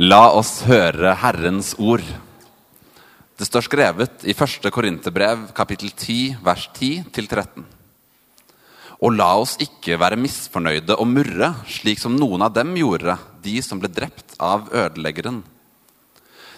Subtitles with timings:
[0.00, 2.00] La oss høre Herrens ord.
[3.36, 4.70] Det står skrevet i 1.
[4.72, 7.66] Korinterbrev, kapittel 10, vers 10-13.
[9.04, 13.58] Og la oss ikke være misfornøyde og murre, slik som noen av dem gjorde, de
[13.60, 15.42] som ble drept av ødeleggeren.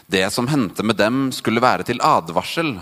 [0.06, 2.76] Det som hendte med dem, skulle være til advarsel.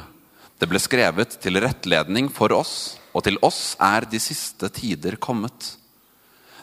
[0.61, 5.79] Det ble skrevet til rettledning for oss, og til oss er de siste tider kommet.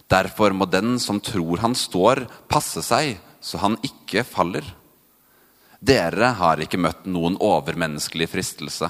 [0.05, 4.65] Derfor må den som tror han står, passe seg så han ikke faller.
[5.79, 8.89] Dere har ikke møtt noen overmenneskelig fristelse.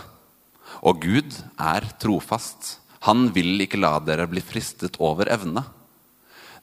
[0.86, 2.80] Og Gud er trofast.
[3.06, 5.64] Han vil ikke la dere bli fristet over evne.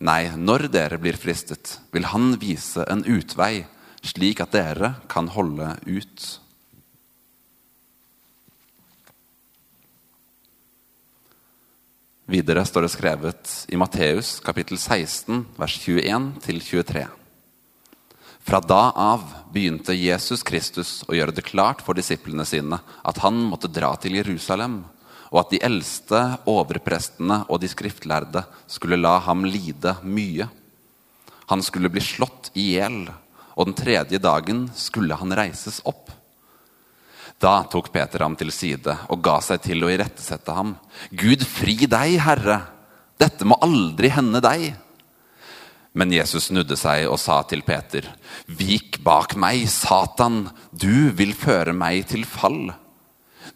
[0.05, 3.65] Nei, når dere blir fristet, vil Han vise en utvei,
[4.05, 6.27] slik at dere kan holde ut.
[12.27, 17.07] Videre står det skrevet i Matteus kapittel 16, vers 21-23.
[18.47, 23.41] Fra da av begynte Jesus Kristus å gjøre det klart for disiplene sine at han
[23.51, 24.85] måtte dra til Jerusalem,
[25.35, 30.47] og at de eldste, overprestene og de skriftlærde skulle la ham lide mye.
[31.51, 33.09] Han skulle bli slått i hjel,
[33.59, 36.15] og den tredje dagen skulle han reises opp.
[37.43, 40.77] Da tok Peter ham til side og ga seg til å irettesette ham.
[41.11, 42.63] Gud fri deg, Herre!
[43.19, 44.71] Dette må aldri hende deg!
[45.97, 48.11] Men Jesus snudde seg og sa til Peter,
[48.47, 52.75] Vik bak meg, Satan, du vil føre meg til fall.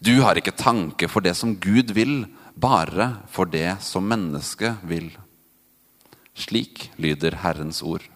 [0.01, 2.25] Du har ikke tanke for det som Gud vil,
[2.57, 5.11] bare for det som mennesket vil.
[6.33, 8.07] Slik lyder Herrens ord.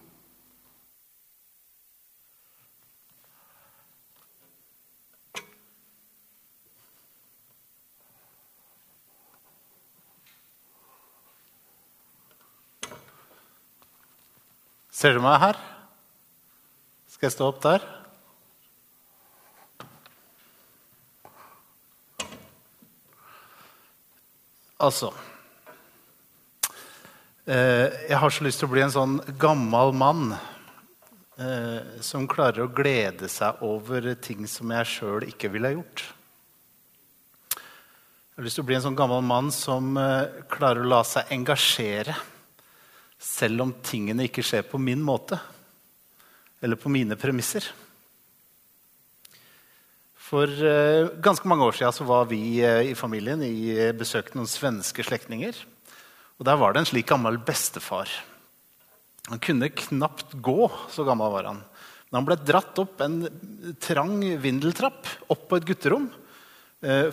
[14.96, 15.58] Ser du meg her?
[17.12, 17.84] Skal jeg stå opp der?
[24.86, 25.10] Altså
[27.44, 32.64] eh, Jeg har så lyst til å bli en sånn gammel mann eh, som klarer
[32.64, 36.06] å glede seg over ting som jeg sjøl ikke ville gjort.
[37.52, 41.02] Jeg har lyst til å bli en sånn gammel mann som eh, klarer å la
[41.04, 42.16] seg engasjere
[43.26, 45.40] selv om tingene ikke skjer på min måte
[46.64, 47.66] eller på mine premisser.
[50.26, 54.50] For uh, ganske mange år siden var vi uh, i familien i besøk besøkte noen
[54.50, 55.58] svenske slektninger.
[56.40, 58.10] Og Der var det en slik gammel bestefar.
[59.30, 61.62] Han kunne knapt gå, så gammel var han.
[62.10, 63.24] Men han ble dratt opp en
[63.82, 66.06] trang vindeltrapp opp på et gutterom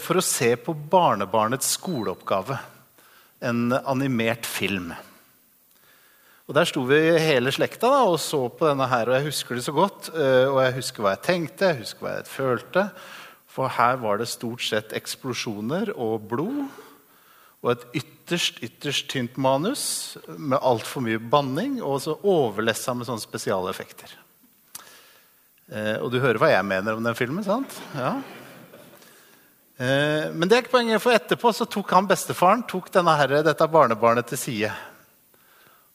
[0.05, 2.59] for å se på barnebarnets skoleoppgave.
[3.41, 4.91] En animert film.
[6.53, 9.57] Og Der sto vi hele slekta da, og så på denne her, og jeg husker
[9.57, 10.11] det så godt.
[10.13, 12.83] Eh, og jeg husker hva jeg tenkte, jeg husker hva jeg følte.
[13.49, 16.67] For her var det stort sett eksplosjoner og blod.
[17.65, 19.87] Og et ytterst ytterst tynt manus
[20.29, 21.81] med altfor mye banning.
[21.81, 24.13] Og så overlessa med sånne spesialeffekter.
[25.73, 27.81] Eh, og du hører hva jeg mener om den filmen, sant?
[27.97, 28.19] Ja.
[29.81, 33.41] Eh, men det er ikke poenget, for etterpå så tok han bestefaren tok denne herre,
[33.41, 34.79] dette barnebarnet til side.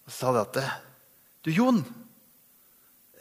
[0.07, 0.59] Og så sa de at
[1.44, 1.81] Du, Jon,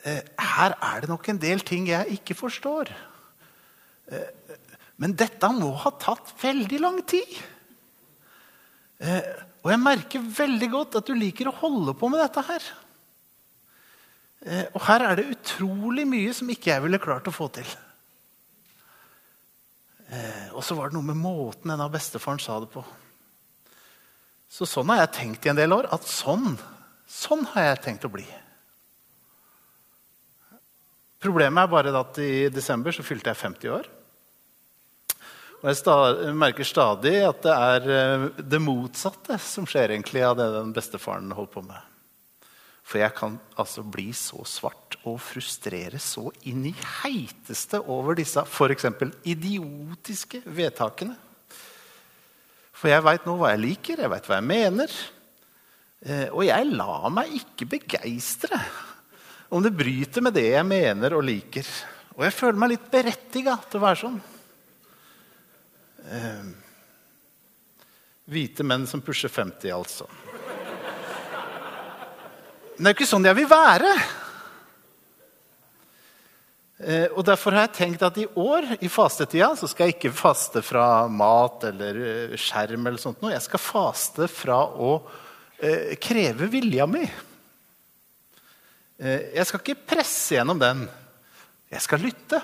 [0.07, 2.91] eh, her er det nok en del ting jeg ikke forstår.
[4.11, 4.57] Eh,
[5.03, 7.37] men dette må ha tatt veldig lang tid.
[8.99, 9.29] Eh,
[9.63, 12.69] og jeg merker veldig godt at du liker å holde på med dette her.
[14.47, 17.67] Og her er det utrolig mye som ikke jeg ville klart å få til.
[20.55, 22.85] Og så var det noe med måten denne bestefaren sa det på.
[24.47, 25.89] Så sånn har jeg tenkt i en del år.
[25.91, 26.55] At sånn
[27.07, 28.27] Sånn har jeg tenkt å bli.
[31.23, 33.91] Problemet er bare at i desember så fylte jeg 50 år.
[35.65, 40.51] Og jeg merker stadig at det er eh, det motsatte som skjer egentlig av det
[40.53, 41.81] den bestefaren holdt på med.
[42.87, 48.45] For jeg kan altså bli så svart og frustrere så inn i heiteste over disse
[48.47, 48.87] f.eks.
[49.27, 51.17] idiotiske vedtakene.
[52.77, 54.97] For jeg veit nå hva jeg liker, jeg veit hva jeg mener.
[56.07, 58.61] Eh, og jeg lar meg ikke begeistre
[59.51, 61.67] om det bryter med det jeg mener og liker.
[62.15, 64.21] Og jeg føler meg litt berettiga til å være sånn.
[66.07, 66.47] Eh,
[68.31, 70.07] hvite menn som pusher 50, altså.
[72.77, 73.93] Men det er jo ikke sånn jeg vil være.
[76.77, 80.15] Eh, og Derfor har jeg tenkt at i år, i fastetida, så skal jeg ikke
[80.15, 82.87] faste fra mat eller eh, skjerm.
[82.87, 83.25] eller sånt.
[83.33, 84.99] Jeg skal faste fra å
[85.59, 87.05] eh, krever vilja mi.
[88.99, 90.85] Eh, jeg skal ikke presse gjennom den.
[91.73, 92.41] Jeg skal lytte.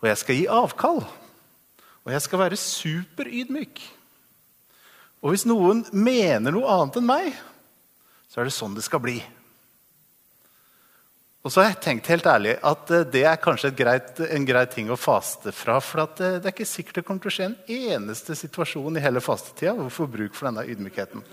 [0.00, 1.02] Og jeg skal gi avkall.
[2.04, 3.82] Og jeg skal være superydmyk.
[5.20, 7.34] Og hvis noen mener noe annet enn meg,
[8.30, 9.18] så er det sånn det skal bli.
[11.40, 14.66] Og så har jeg tenkt helt ærlig at eh, det er kanskje greit, en grei
[14.68, 15.78] ting å faste fra.
[15.80, 17.60] For eh, det er ikke sikkert det kommer til å skje en
[17.96, 21.24] eneste situasjon i hele fastetida hvor vi får bruk for denne ydmykheten.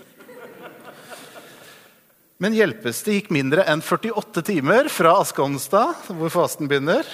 [2.38, 3.02] Men hjelpes.
[3.04, 7.04] Det gikk mindre enn 48 timer fra askeonsdag, hvor fasten begynner,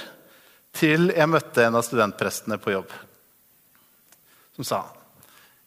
[0.75, 2.93] til jeg møtte en av studentprestene på jobb.
[4.55, 4.83] Som sa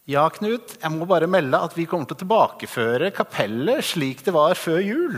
[0.07, 4.31] ja, Knut, jeg må bare melde at vi kommer til å tilbakeføre kapellet slik det
[4.31, 5.17] var før jul.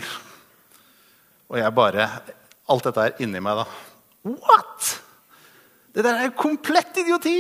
[1.50, 2.08] Og jeg bare
[2.70, 3.66] Alt dette er inni meg, da.
[4.30, 4.90] What?!
[5.90, 7.40] Det der er jo komplett idioti!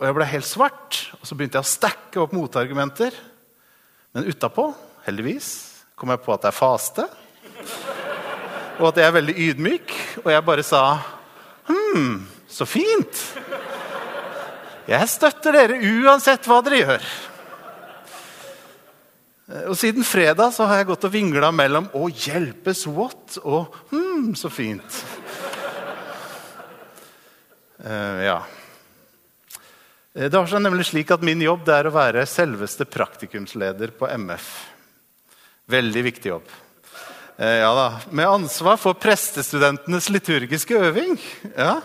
[0.00, 1.00] Og jeg ble helt svart.
[1.18, 3.12] Og så begynte jeg å stacke opp motargumenter.
[4.16, 4.70] Men utapå,
[5.04, 5.50] heldigvis,
[5.92, 7.04] kom jeg på at er faste.
[8.80, 9.92] Og at jeg er veldig ydmyk.
[10.24, 10.84] Og jeg bare sa
[11.68, 13.20] Hm, så fint!
[14.88, 17.10] Jeg støtter dere uansett hva dere gjør.
[19.50, 23.74] Eh, og Siden fredag så har jeg gått og vingla mellom 'Å, hjelpes what?' og
[23.90, 25.02] 'Hm, så fint'.
[27.80, 28.42] Uh, ja.
[30.14, 34.06] Eh, det har seg nemlig slik at Min jobb er å være selveste praktikumsleder på
[34.06, 34.48] MF.
[35.66, 36.50] Veldig viktig jobb.
[37.40, 41.18] Uh, ja da, Med ansvar for prestestudentenes liturgiske øving.
[41.56, 41.80] Ja.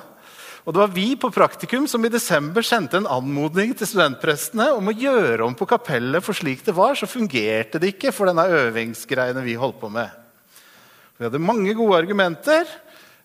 [0.66, 4.90] Og det var vi på Praktikum som i desember sendte en anmodning til studentprestene om
[4.90, 8.48] å gjøre om på kapellet, for slik det var, så fungerte det ikke for denne
[8.50, 10.10] øvingsgreiene vi holdt på med.
[11.20, 12.66] Vi hadde mange gode argumenter,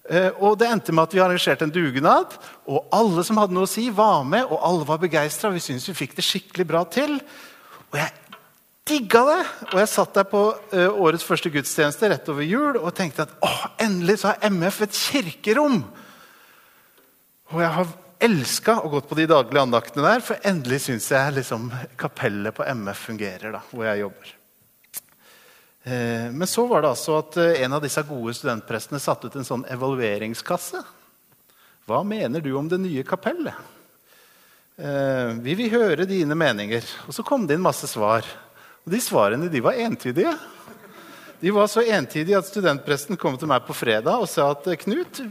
[0.05, 2.37] eh, og det endte med at vi arrangerte en dugnad.
[2.69, 5.51] Og alle som hadde noe å si, var med, og alle var begeistra.
[5.55, 7.17] Vi syntes vi fikk det skikkelig bra til.
[7.89, 8.13] Og jeg
[8.91, 9.41] digga det!
[9.71, 10.45] Og jeg satt der på
[10.75, 15.03] uh, årets første gudstjeneste rett over jul og tenkte at endelig så har MF et
[15.09, 15.83] kirkerom
[17.51, 21.39] og jeg har elska å gå på de daglige andaktene der, for endelig syns jeg
[21.39, 24.37] liksom, kapellet på MF fungerer, da, hvor jeg jobber.
[25.83, 29.39] Eh, men så var det altså at eh, en av disse gode studentprestene satte ut
[29.41, 30.83] en sånn evalueringskasse.
[31.89, 33.57] Hva mener du om det nye kapellet?
[34.77, 36.85] Eh, vi vil høre dine meninger.
[37.09, 38.29] Og så kom det inn masse svar.
[38.85, 40.37] Og de svarene de var entydige.
[41.41, 45.23] De var så entydige at studentpresten kom til meg på fredag og sa at Knut,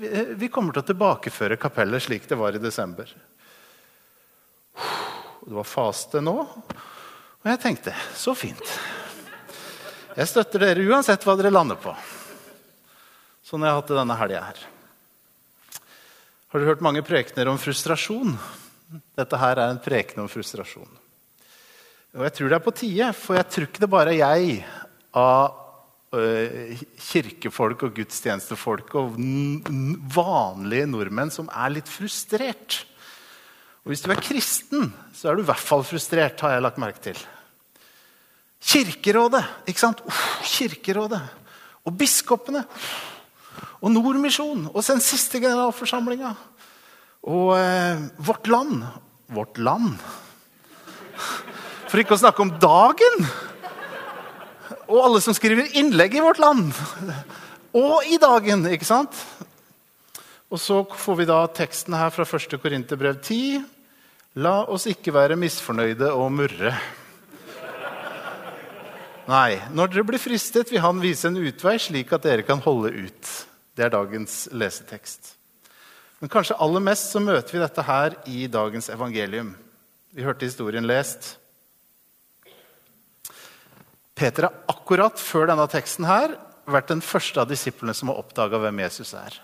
[0.42, 3.12] vi kommer til å tilbakeføre kapellet slik det var i desember.
[5.46, 8.74] Det var faste nå, og jeg tenkte så fint.
[10.18, 11.94] Jeg støtter dere uansett hva dere lander på.
[13.46, 14.66] Sånn jeg har hatt det denne helga her.
[16.50, 18.34] Har du hørt mange prekener om frustrasjon?
[19.18, 20.90] Dette her er en preken om frustrasjon.
[22.18, 24.62] Og jeg tror det er på tide, for jeg tror ikke det bare er jeg
[25.14, 25.59] av
[26.10, 29.18] kirkefolk og gudstjenestefolk og
[30.16, 32.80] vanlige nordmenn som er litt frustrert.
[33.86, 36.82] Og hvis du er kristen, så er du i hvert fall frustrert, har jeg lagt
[36.82, 37.20] merke til.
[38.60, 40.02] Kirkerådet, ikke sant?
[40.04, 41.22] Uh, kirkerådet.
[41.88, 42.66] Og biskopene.
[43.80, 44.68] Og Nordmisjonen.
[44.74, 46.34] Og den siste generalforsamlinga.
[47.30, 48.84] Og eh, Vårt Land.
[49.32, 49.96] Vårt Land.
[51.90, 53.24] For ikke å snakke om dagen
[54.90, 56.74] og alle som skriver innlegg i vårt land.
[57.78, 59.14] Og i dagen, ikke sant?
[60.50, 62.56] Og så får vi da teksten her fra 1.
[62.62, 63.60] Korinterbrev 10.
[64.42, 66.74] La oss ikke være misfornøyde og murre.
[69.30, 72.90] Nei, når dere blir fristet, vil Han vise en utvei, slik at dere kan holde
[72.90, 73.34] ut.
[73.78, 75.36] Det er dagens lesetekst.
[76.20, 79.54] Men kanskje aller mest så møter vi dette her i dagens evangelium.
[80.18, 81.36] Vi hørte historien lest.
[84.20, 86.34] Peter har akkurat før denne teksten her
[86.70, 89.38] vært den første av disiplene som har oppdaga hvem Jesus er.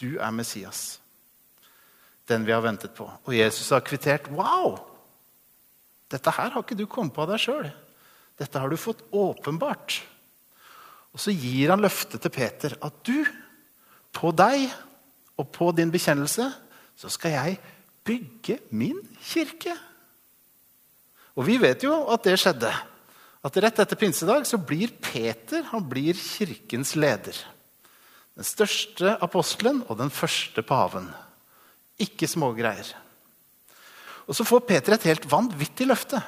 [0.00, 0.96] Du er Messias,
[2.30, 3.04] den vi har ventet på.
[3.04, 4.30] Og Jesus har kvittert.
[4.32, 4.78] Wow!
[6.12, 7.68] Dette her har ikke du kommet på av deg sjøl.
[8.40, 10.00] Dette har du fått åpenbart.
[11.12, 13.18] Og så gir han løftet til Peter at du,
[14.12, 14.70] på deg
[15.40, 16.48] og på din bekjennelse,
[16.96, 17.60] så skal jeg
[18.08, 19.76] bygge min kirke.
[21.36, 22.72] Og vi vet jo at det skjedde
[23.42, 27.34] at rett etter pinsedag så blir Peter han blir kirkens leder.
[28.38, 31.08] Den største apostelen og den første paven.
[32.00, 32.86] Ikke smågreier.
[34.30, 36.22] Og så får Peter et helt vanvittig løfte.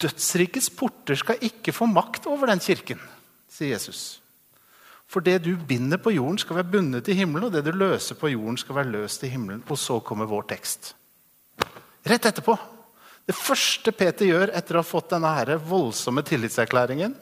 [0.00, 3.02] Dødsrikets porter skal ikke få makt over den kirken,
[3.50, 4.20] sier Jesus.
[5.10, 8.16] For det du binder på jorden, skal være bundet i himmelen, og det du løser
[8.18, 9.62] på jorden, skal være løst i himmelen.
[9.68, 10.94] Og så kommer vår tekst.
[12.06, 12.56] Rett etterpå
[13.24, 17.14] Det første Peter gjør etter å ha fått denne her voldsomme tillitserklæringen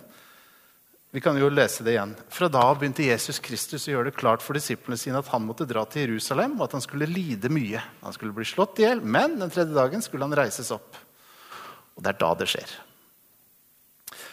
[1.15, 2.15] Vi kan jo lese det igjen.
[2.33, 5.45] Fra da av begynte Jesus Kristus å gjøre det klart for disiplene sine at han
[5.45, 7.83] måtte dra til Jerusalem, og at han skulle lide mye.
[8.01, 10.97] Han skulle bli slått i hjel, men den tredje dagen skulle han reises opp.
[11.93, 12.73] Og det er da det skjer.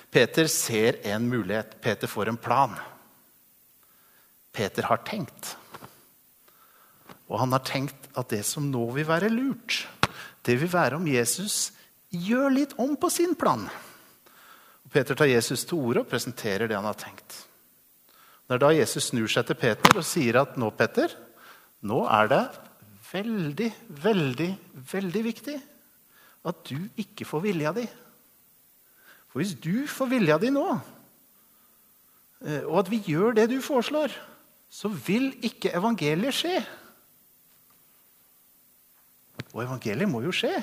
[0.10, 1.76] Peter ser en mulighet.
[1.84, 2.80] Peter får en plan.
[4.56, 5.58] Peter har tenkt.
[7.28, 9.84] Og han har tenkt at det som nå vil være lurt,
[10.50, 11.70] det vil være om Jesus
[12.10, 13.68] gjør litt om på sin plan.
[14.82, 17.44] Og Peter tar Jesus til orde og presenterer det han har tenkt.
[18.50, 21.14] Det er da Jesus snur seg til Peter og sier at nå, Peter,
[21.86, 22.44] nå er det
[23.12, 23.68] veldig,
[24.02, 24.50] veldig,
[24.90, 25.58] veldig viktig
[26.50, 27.86] at du ikke får vilja di.
[29.30, 30.66] For hvis du får vilja di nå,
[32.42, 34.16] eh, og at vi gjør det du foreslår,
[34.70, 36.58] så vil ikke evangeliet skje.
[39.54, 40.54] Og evangeliet må jo skje.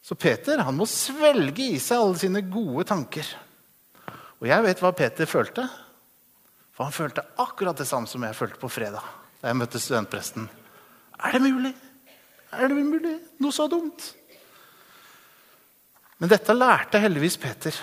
[0.00, 3.26] Så Peter han må svelge i seg alle sine gode tanker.
[4.40, 5.66] Og jeg vet hva Peter følte.
[6.72, 9.04] For han følte akkurat det samme som jeg følte på fredag
[9.40, 10.48] da jeg møtte studentpresten.
[11.20, 11.70] Er det mulig?
[12.52, 13.14] Er det mulig?
[13.40, 14.10] Noe så dumt?
[16.20, 17.76] Men dette lærte heldigvis Peter.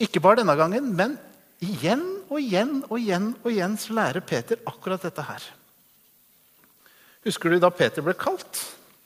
[0.00, 1.18] Ikke bare denne gangen, men
[1.64, 5.44] igjen og igjen og igjen og igjen så lærer Peter akkurat dette her.
[7.26, 8.60] Husker du da Peter ble kalt?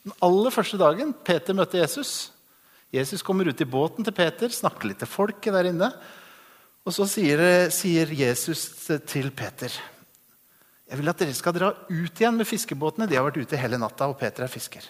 [0.04, 2.30] Den aller første dagen Peter møtte Jesus.
[2.92, 5.88] Jesus kommer ut i båten til Peter, snakker litt til folket der inne.
[6.84, 8.66] Og så sier, sier Jesus
[9.08, 9.72] til Peter
[10.90, 13.06] jeg vil at dere skal dra ut igjen med fiskebåtene.
[13.06, 14.82] De har vært ute hele natta, og Peter er fisker.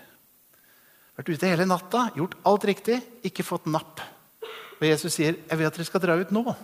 [1.18, 2.96] Vært ute hele natta, gjort alt riktig,
[3.28, 4.00] ikke fått napp.
[4.80, 6.56] Og Jesus sier, 'Jeg vil at dere skal dra ut nå,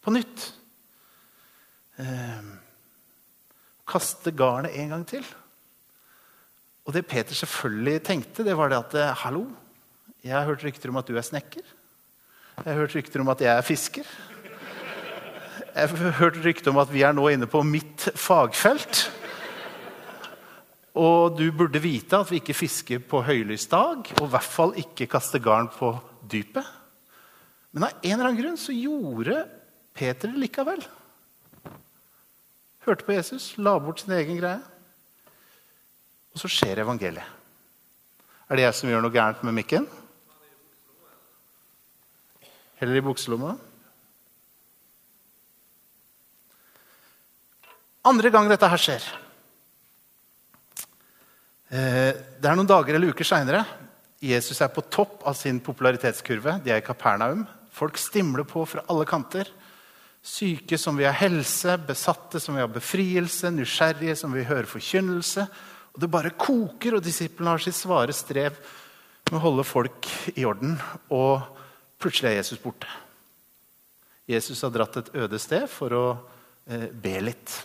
[0.00, 0.52] på nytt.'
[1.98, 2.42] Eh,
[3.86, 5.22] kaste garnet en gang til.
[6.86, 9.46] Og det Peter selvfølgelig tenkte, det var det at eh, Hallo,
[10.24, 11.64] jeg har hørt rykter om at du er snekker.
[12.58, 14.06] Jeg har hørt rykter om at jeg er fisker.
[15.74, 19.06] Jeg har hørt rykter om at vi er nå inne på mitt fagfelt.
[20.98, 24.74] Og du burde vite at vi ikke fisker på høylys dag, og i hvert fall
[24.76, 25.94] ikke kaster garn på
[26.28, 26.66] dypet.
[27.72, 29.46] Men av en eller annen grunn så gjorde
[29.96, 30.82] Peter det likevel.
[32.84, 34.60] Hørte på Jesus, la bort sin egen greie.
[36.32, 37.40] Og så skjer evangeliet.
[38.48, 39.86] Er det jeg som gjør noe gærent med mikken?
[42.80, 43.54] Heller i bukselomma?
[48.10, 49.04] Andre gang dette her skjer
[51.70, 52.10] eh,
[52.42, 53.62] Det er noen dager eller uker seinere.
[54.22, 56.58] Jesus er på topp av sin popularitetskurve.
[56.64, 57.46] De er i Kapernaum.
[57.72, 59.48] Folk stimler på fra alle kanter.
[60.22, 65.48] Syke som vil ha helse, besatte som vil ha befrielse, nysgjerrige som vil høre forkynnelse.
[65.92, 68.56] Og Det bare koker, og disiplene har sitt svare strev
[69.30, 70.78] med å holde folk i orden.
[71.12, 71.42] Og
[72.00, 72.88] plutselig er Jesus borte.
[74.28, 76.04] Jesus har dratt et øde sted for å
[76.66, 77.56] eh, be litt.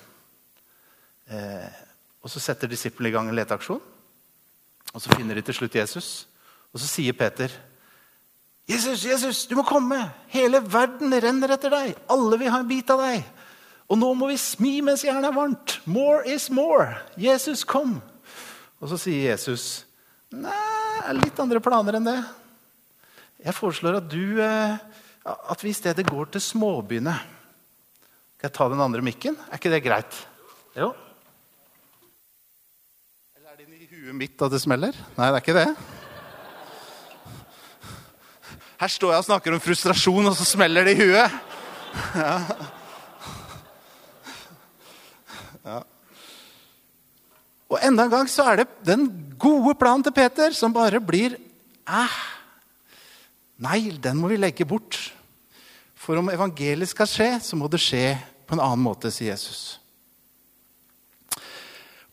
[1.32, 1.70] Eh,
[2.24, 3.80] og Så setter disiplene i gang en leteaksjon.
[4.94, 6.28] Og Så finner de til slutt Jesus.
[6.74, 7.52] Og så sier Peter,
[8.68, 10.12] 'Jesus, Jesus, du må komme!
[10.28, 11.96] Hele verden renner etter deg!
[12.12, 13.24] Alle vil ha en bit av deg!'
[13.88, 15.78] Og nå må vi smi mens jernet er varmt.
[15.88, 16.98] More is more.
[17.16, 18.02] Jesus, kom!
[18.78, 19.86] Og så sier Jesus,
[20.32, 22.24] 'Nei, jeg har litt andre planer enn det.'
[23.38, 24.78] Jeg foreslår at du eh,
[25.28, 27.14] at vi i stedet går til småbyene.
[28.38, 29.36] Skal jeg ta den andre mikken?
[29.50, 30.18] Er ikke det greit?
[30.78, 30.94] Jo.
[33.36, 34.96] Eller er det i huet mitt at det smeller?
[35.18, 35.68] Nei, det er ikke det.
[38.78, 41.40] Her står jeg og snakker om frustrasjon, og så smeller det i huet.
[42.14, 42.34] Ja.
[47.68, 49.08] Og enda en gang så er det den
[49.40, 52.18] gode planen til Peter som bare blir eh,
[53.58, 55.00] Nei, den må vi legge bort.
[55.98, 58.12] For om evangeliet skal skje, så må det skje
[58.46, 59.80] på en annen måte, sier Jesus.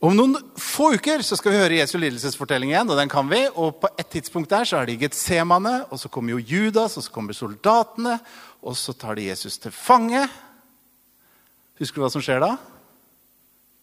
[0.04, 2.90] Om noen få uker så skal vi høre Jesu lidelsesfortelling igjen.
[2.92, 6.10] Og den kan vi, og på et tidspunkt der så er det Getsemane, og så
[6.12, 8.18] kommer jo Judas, og så kommer soldatene.
[8.64, 10.24] Og så tar de Jesus til fange.
[11.80, 12.54] Husker du hva som skjer da?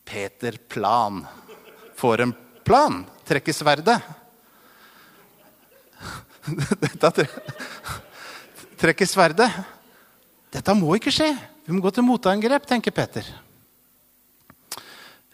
[0.05, 1.23] Peter Plan
[2.01, 2.33] får en
[2.65, 3.01] plan.
[3.27, 3.99] Trekker sverdet.
[7.01, 7.27] Dette
[8.81, 9.49] trekker sverdet.
[10.51, 11.29] Dette må ikke skje.
[11.65, 13.27] Vi må gå til motangrep, tenker Peter.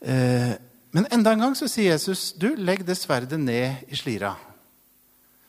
[0.04, 0.54] Eh,
[0.94, 4.36] men enda en gang så sier Jesus du, legg det sverdet ned i slira.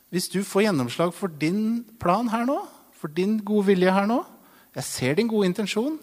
[0.09, 2.63] Hvis du får gjennomslag for din plan her nå,
[2.99, 4.25] for din gode vilje her nå
[4.75, 5.95] Jeg ser din gode intensjon,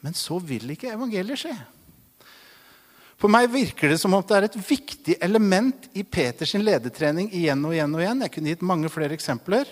[0.00, 1.52] men så vil ikke evangeliet skje.
[3.18, 7.64] For meg virker det som om det er et viktig element i Peters ledertrening igjen
[7.66, 8.22] og igjen og igjen.
[8.22, 9.70] Jeg kunne gitt mange flere eksempler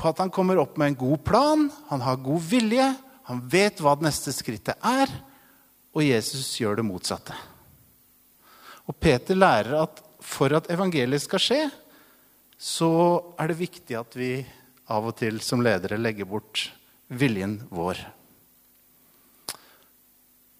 [0.00, 2.86] på at han kommer opp med en god plan, han har god vilje,
[3.28, 5.12] han vet hva det neste skrittet er,
[5.92, 7.36] og Jesus gjør det motsatte.
[8.88, 11.62] Og Peter lærer at for at evangeliet skal skje,
[12.56, 12.90] så
[13.36, 14.34] er det viktig at vi
[14.88, 16.70] av og til som ledere legger bort
[17.12, 18.00] viljen vår.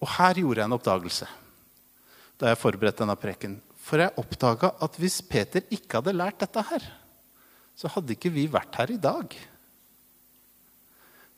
[0.03, 1.37] Og her gjorde jeg en oppdagelse
[2.43, 3.57] da jeg forberedte denne preken.
[3.83, 6.85] For jeg oppdaga at hvis Peter ikke hadde lært dette her,
[7.79, 9.37] så hadde ikke vi vært her i dag.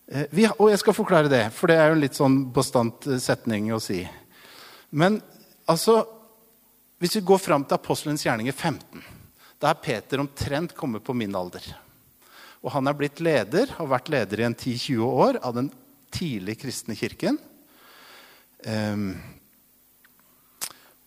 [0.09, 3.07] Eh, vi, og jeg skal forklare det, for det er jo en litt sånn bastant
[3.09, 4.03] eh, setning å si.
[4.97, 5.21] Men
[5.69, 6.03] altså
[7.03, 9.03] Hvis vi går fram til apostelens gjerninger 15,
[9.61, 11.67] da er Peter omtrent kommet på min alder.
[12.65, 15.69] Og han er blitt leder, har vært leder i en 10-20 år av den
[16.15, 17.37] tidlig kristne kirken.
[18.65, 19.11] Um,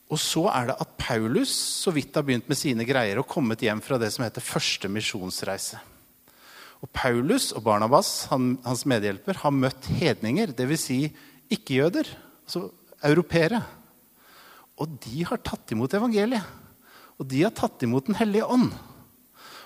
[0.07, 3.63] og så er det at Paulus så vidt har begynt med sine greier og kommet
[3.63, 5.81] hjem fra det som heter første misjonsreise.
[6.79, 10.85] Og Paulus og Barnabas, han, hans medhjelper, har møtt hedninger, dvs.
[10.85, 10.99] Si
[11.51, 12.07] ikke-jøder,
[12.45, 12.67] altså
[13.07, 13.59] europeere.
[14.79, 16.55] Og de har tatt imot evangeliet.
[17.17, 18.69] Og de har tatt imot Den hellige ånd.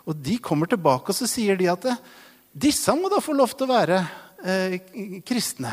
[0.08, 1.86] Og de kommer tilbake og så sier de at
[2.52, 4.00] disse må da få lov til å være
[4.42, 4.80] eh,
[5.28, 5.70] kristne.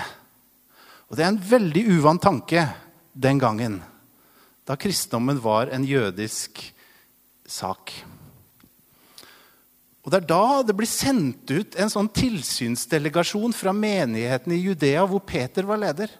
[1.08, 2.66] Og det er en veldig uvant tanke
[3.16, 3.78] den gangen
[4.68, 6.60] da kristendommen var en jødisk
[7.48, 7.92] sak.
[10.04, 15.06] Og Det er da det blir sendt ut en sånn tilsynsdelegasjon fra menigheten i Judea,
[15.08, 16.12] hvor Peter var leder,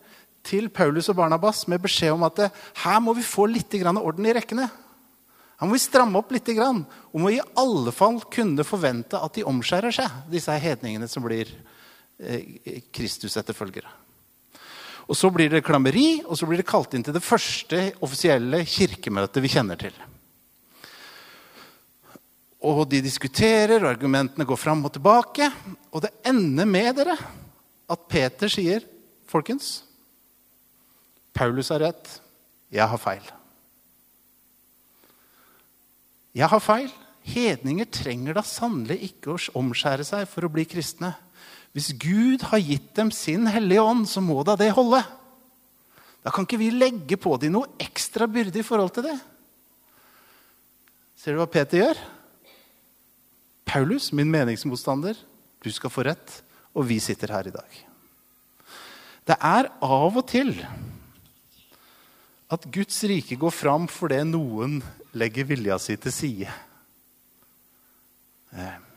[0.45, 2.47] til Paulus og Barnabas med beskjed om at
[2.85, 4.69] her må vi få litt orden i rekkene.
[5.59, 9.45] Her må vi stramme opp litt og må i alle fall kunne forvente at de
[9.45, 11.51] omskjærer seg, disse hedningene som blir
[12.21, 14.08] eh, Kristus-etterfølgere.
[15.09, 18.61] Og Så blir det klammeri, og så blir det kalt inn til det første offisielle
[18.69, 19.95] kirkemøtet vi kjenner til.
[22.69, 25.49] Og de diskuterer, og argumentene går fram og tilbake.
[25.95, 27.17] Og det ender med dere
[27.89, 28.85] at Peter sier,
[29.29, 29.83] 'Folkens,
[31.33, 32.21] Paulus har rett.
[32.71, 33.33] Jeg har feil.'
[36.35, 36.93] Jeg har feil.
[37.23, 41.15] Hedninger trenger da sannelig ikke å omskjære seg for å bli kristne.
[41.77, 45.03] Hvis Gud har gitt dem sin hellige ånd, så må da det holde.
[46.25, 49.17] Da kan ikke vi legge på dem noe ekstra byrde i forhold til det.
[51.19, 52.01] Ser du hva Peter gjør?
[53.69, 55.19] Paulus, min meningsmotstander,
[55.61, 56.39] du skal få rett,
[56.73, 57.81] og vi sitter her i dag.
[59.29, 60.55] Det er av og til
[62.49, 64.79] at Guds rike går fram fordi noen
[65.19, 66.53] legger vilja si til side.
[68.57, 68.88] Eh.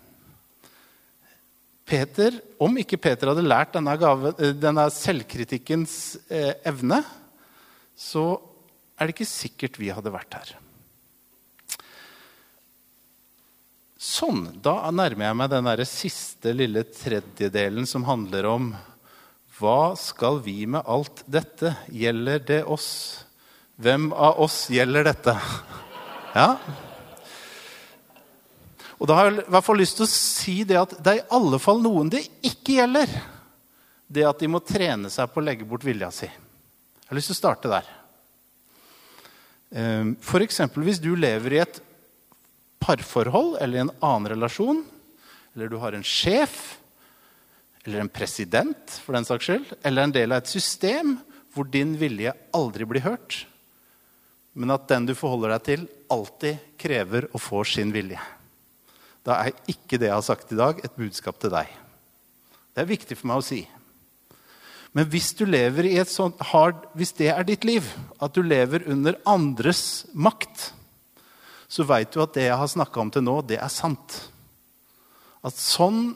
[1.92, 5.96] Peter, Om ikke Peter hadde lært denne, gave, eh, denne selvkritikkens
[6.32, 7.02] eh, evne,
[7.98, 8.38] så
[8.96, 10.54] er det ikke sikkert vi hadde vært her.
[14.02, 14.46] Sånn.
[14.64, 18.72] Da nærmer jeg meg den der siste lille tredjedelen som handler om
[19.60, 21.76] hva skal vi med alt dette?
[21.94, 22.88] Gjelder det oss?
[23.82, 25.36] Hvem av oss gjelder dette?
[26.32, 26.56] Ja,
[29.02, 31.20] og da har jeg i hvert fall lyst til å si det at det er
[31.24, 33.10] i alle fall noen det ikke gjelder.
[34.06, 36.28] Det at de må trene seg på å legge bort vilja si.
[36.30, 37.88] Jeg har lyst til å starte der.
[39.74, 40.62] Ehm, F.eks.
[40.76, 41.80] hvis du lever i et
[42.84, 44.84] parforhold eller i en annen relasjon,
[45.56, 46.60] eller du har en sjef
[47.82, 51.16] eller en president for den saks skyld, eller en del av et system
[51.56, 53.40] hvor din vilje aldri blir hørt,
[54.54, 58.22] men at den du forholder deg til, alltid krever å få sin vilje
[59.28, 61.70] da er ikke det jeg har sagt i dag, et budskap til deg.
[62.72, 63.62] Det er viktig for meg å si.
[64.92, 67.86] Men hvis du lever i et sånt hard, hvis det er ditt liv,
[68.20, 70.72] at du lever under andres makt,
[71.72, 74.18] så veit du at det jeg har snakka om til nå, det er sant.
[75.48, 76.12] At sånn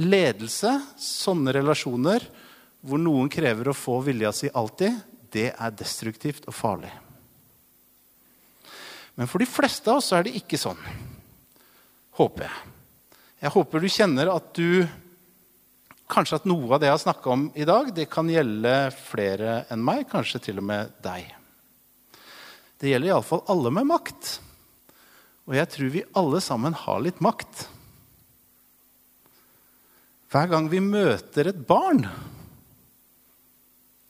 [0.00, 2.26] ledelse, sånne relasjoner,
[2.84, 4.98] hvor noen krever å få vilja si alltid,
[5.34, 6.90] det er destruktivt og farlig.
[9.14, 10.80] Men for de fleste av oss er det ikke sånn.
[12.18, 12.72] Håper jeg.
[13.44, 14.84] Jeg håper du kjenner at du
[16.14, 19.62] Kanskje at noe av det jeg har snakka om i dag, det kan gjelde flere
[19.72, 20.02] enn meg.
[20.10, 21.30] Kanskje til og med deg.
[22.76, 24.34] Det gjelder iallfall alle med makt.
[25.48, 27.64] Og jeg tror vi alle sammen har litt makt.
[30.28, 32.04] Hver gang vi møter et barn,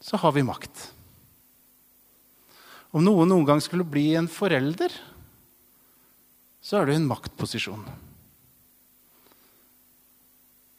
[0.03, 0.89] så har vi makt.
[2.91, 4.93] Om noen noen gang skulle bli en forelder,
[6.65, 7.83] så er du i en maktposisjon.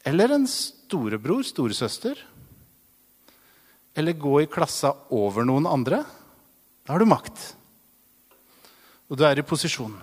[0.06, 2.18] Eller en storebror, storesøster.
[3.96, 6.02] Eller gå i klassa over noen andre.
[6.86, 7.38] Da har du makt.
[9.06, 9.94] Og du er i posisjon.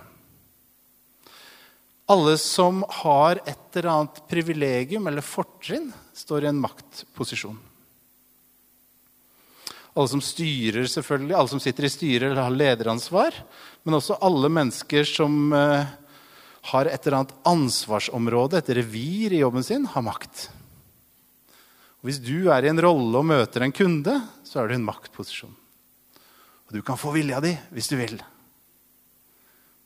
[2.11, 7.59] Alle som har et eller annet privilegium eller fortrinn, står i en maktposisjon.
[9.93, 13.35] Alle som styrer, selvfølgelig, alle som sitter i styret eller har lederansvar.
[13.85, 15.91] Men også alle mennesker som eh,
[16.71, 20.47] har et eller annet ansvarsområde, et revir i jobben sin, har makt.
[22.01, 24.15] Og hvis du er i en rolle og møter en kunde,
[24.47, 25.53] så er du i en maktposisjon.
[26.67, 28.17] Og du kan få vilja di hvis du vil.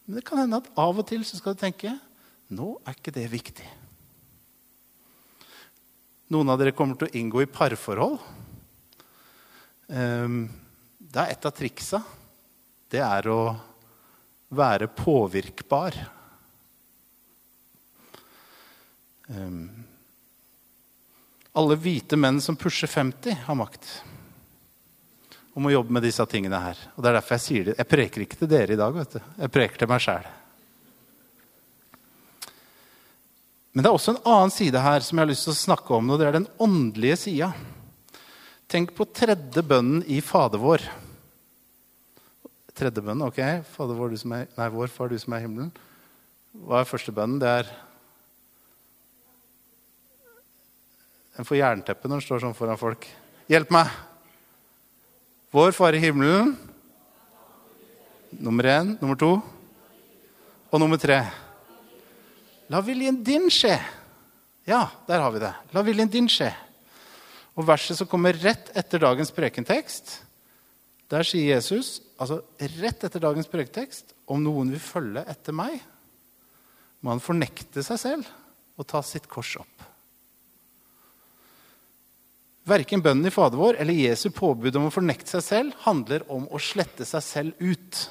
[0.08, 1.92] Men det kan hende at av og til så skal du tenke
[2.56, 3.66] nå er ikke det viktig.
[6.32, 8.18] Noen av dere kommer til å inngå i parforhold.
[9.88, 10.50] Ehm,
[10.98, 12.02] det er et av triksa.
[12.92, 13.42] Det er å
[14.58, 15.96] være påvirkbar.
[19.32, 19.64] Ehm,
[21.58, 23.88] alle hvite menn som pusher 50, har makt
[25.58, 26.78] om å jobbe med disse tingene her.
[26.96, 27.78] Og det er derfor Jeg sier det.
[27.80, 28.94] Jeg preker ikke til dere i dag.
[28.94, 29.20] vet du.
[29.40, 30.28] Jeg preker til meg sjæl.
[33.74, 35.98] Men det er også en annen side her som jeg har lyst til å snakke
[35.98, 36.10] om.
[36.10, 37.54] og Det er den åndelige sida.
[38.68, 40.82] Tenk på tredje bønnen i Fader vår.
[42.76, 43.40] Tredje bønnen, ok.
[43.72, 45.70] Fader vår, du som er, nei, vår far, du som er i himmelen.
[46.68, 47.40] Hva er første bønnen?
[47.40, 47.76] Det er
[51.38, 53.04] En får jernteppe når en står sånn foran folk.
[53.46, 53.92] Hjelp meg!
[55.54, 56.56] Vår Far i himmelen.
[58.42, 58.96] Nummer én.
[58.98, 59.36] Nummer to.
[60.74, 61.20] Og nummer tre.
[62.74, 63.78] La viljen din skje.
[64.66, 65.54] Ja, der har vi det.
[65.78, 66.50] La viljen din skje.
[67.58, 70.20] Og verset som kommer rett etter dagens prekentekst,
[71.10, 72.42] der sier Jesus, altså
[72.78, 75.80] rett etter dagens prekentekst, om noen vil følge etter meg,
[77.02, 78.30] må han fornekte seg selv
[78.78, 79.86] og ta sitt kors opp.
[82.68, 86.50] Verken bønnen i Fader vår eller Jesu påbud om å fornekte seg selv handler om
[86.52, 88.02] å slette seg selv ut.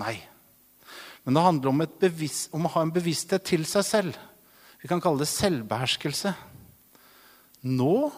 [0.00, 0.16] Nei.
[1.24, 4.16] Men det handler om, bevisst, om, å ha en bevissthet til seg selv.
[4.80, 6.32] Vi kan kalle det selvbeherskelse.
[7.64, 8.12] Nå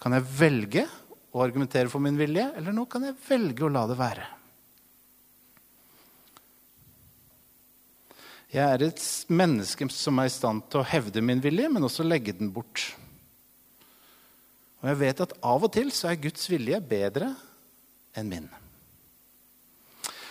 [0.00, 0.86] kan jeg velge
[1.36, 4.26] å argumentere for min vilje, eller nå kan jeg velge å la det være.
[8.56, 12.06] Jeg er et menneske som er i stand til å hevde min vilje, men også
[12.06, 12.94] legge den bort.
[14.80, 17.32] Og jeg vet at av og til så er Guds vilje bedre
[18.16, 18.46] enn min.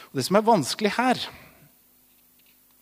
[0.10, 1.26] Og Det som er vanskelig her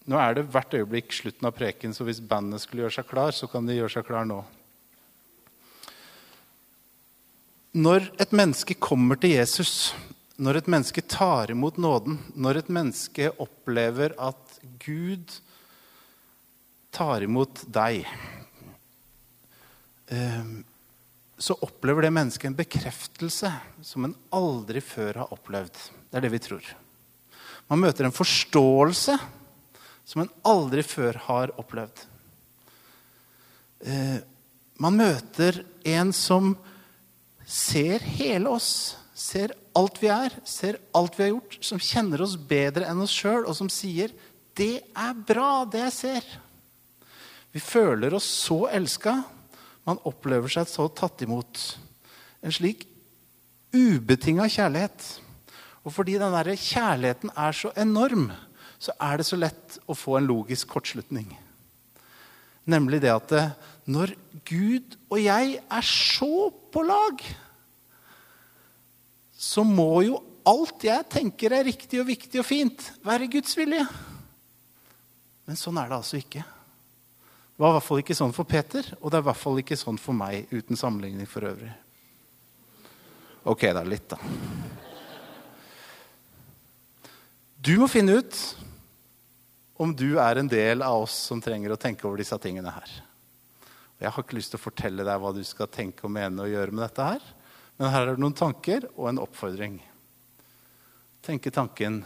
[0.03, 3.31] Nå er det hvert øyeblikk slutten av preken, så hvis bandet skulle gjøre seg klar,
[3.31, 4.41] så kan de gjøre seg klar nå.
[7.73, 9.95] Når et menneske kommer til Jesus,
[10.37, 15.33] når et menneske tar imot nåden, når et menneske opplever at Gud
[16.93, 18.03] tar imot deg
[20.13, 20.51] eh,
[21.37, 23.49] så opplever det mennesket en bekreftelse
[23.81, 25.79] som en aldri før har opplevd.
[26.11, 26.67] Det er det vi tror.
[27.67, 29.17] Man møter en forståelse
[30.05, 32.05] som en aldri før har opplevd.
[33.81, 34.21] Eh,
[34.77, 36.53] man møter en som
[37.53, 42.33] ser hele oss, ser alt vi er, ser alt vi har gjort, som kjenner oss
[42.37, 44.11] bedre enn oss sjøl, og som sier
[44.55, 46.37] 'Det er bra, det jeg ser'.
[47.51, 49.23] Vi føler oss så elska
[49.85, 51.59] man opplever seg så tatt imot.
[52.41, 52.87] En slik
[53.73, 55.19] ubetinga kjærlighet.
[55.83, 58.31] Og fordi den der kjærligheten er så enorm,
[58.79, 61.37] så er det så lett å få en logisk kortslutning.
[62.65, 63.33] Nemlig det at
[63.91, 64.15] når
[64.47, 67.19] Gud og jeg er så på lag,
[69.43, 73.83] så må jo alt jeg tenker er riktig og viktig og fint, være Guds vilje.
[75.47, 76.43] Men sånn er det altså ikke.
[76.43, 79.59] Det var i hvert fall ikke sånn for Peter, og det er i hvert fall
[79.61, 81.71] ikke sånn for meg uten sammenligning for øvrig.
[83.51, 83.83] Ok, da.
[83.83, 84.17] Litt, da.
[87.63, 88.39] Du må finne ut
[89.83, 92.97] om du er en del av oss som trenger å tenke over disse tingene her.
[93.99, 96.51] Jeg har ikke lyst til å fortelle deg hva du skal tenke og mene og
[96.51, 97.31] gjøre med dette her,
[97.79, 99.79] men her er det noen tanker og en oppfordring.
[101.23, 102.03] Tenke tanken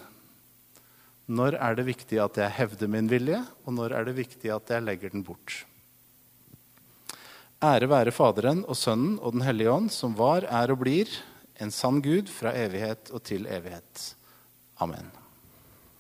[1.28, 4.72] når er det viktig at jeg hevder min vilje, og når er det viktig at
[4.72, 5.66] jeg legger den bort?
[7.58, 11.12] Ære være Faderen og Sønnen og Den hellige ånd, som var, er og blir
[11.60, 14.12] en sann Gud fra evighet og til evighet.
[14.80, 15.10] Amen.